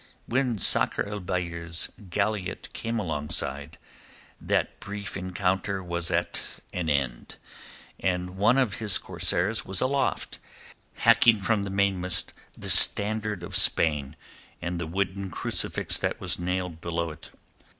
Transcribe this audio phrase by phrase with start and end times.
[0.25, 3.77] When Sakr el Bahr's galliot came alongside,
[4.41, 6.41] that brief encounter was at
[6.73, 7.35] an end,
[7.99, 10.39] and one of his corsairs was aloft,
[10.95, 14.15] hacking from the mainmast the standard of Spain
[14.59, 17.29] and the wooden crucifix that was nailed below it.